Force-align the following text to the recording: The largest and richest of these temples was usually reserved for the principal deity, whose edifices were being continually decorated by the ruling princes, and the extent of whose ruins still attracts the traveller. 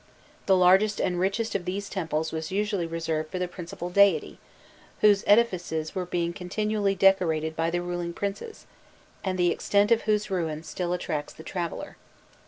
The 0.47 0.57
largest 0.57 0.99
and 0.99 1.19
richest 1.19 1.53
of 1.53 1.65
these 1.65 1.87
temples 1.87 2.31
was 2.31 2.49
usually 2.51 2.87
reserved 2.87 3.29
for 3.29 3.37
the 3.37 3.47
principal 3.47 3.91
deity, 3.91 4.39
whose 5.01 5.23
edifices 5.27 5.93
were 5.93 6.07
being 6.07 6.33
continually 6.33 6.95
decorated 6.95 7.55
by 7.55 7.69
the 7.69 7.83
ruling 7.83 8.11
princes, 8.13 8.65
and 9.23 9.37
the 9.37 9.51
extent 9.51 9.91
of 9.91 10.01
whose 10.09 10.31
ruins 10.31 10.67
still 10.67 10.91
attracts 10.93 11.33
the 11.35 11.43
traveller. 11.43 11.97